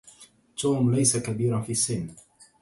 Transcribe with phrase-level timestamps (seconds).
[0.57, 2.09] توم ليس كبيرا في السن